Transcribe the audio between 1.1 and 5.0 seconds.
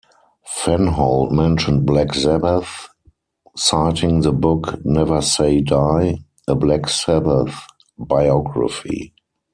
mentioned Black Sabbath, citing the book